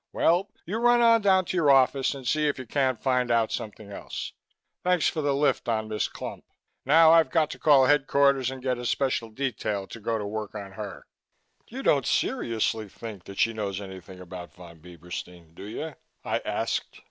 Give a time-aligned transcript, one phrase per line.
[0.13, 3.51] Well, you run on down to your office and see if you can't find out
[3.51, 4.33] something else.
[4.83, 6.43] Thanks for the lift on Miss Clump.
[6.85, 10.55] Now I've got to call headquarters and get a special detail to go to work
[10.55, 11.05] on her."
[11.67, 15.93] "You don't seriously think that she knows anything about Von Bieberstein, do you?"
[16.25, 16.99] I asked.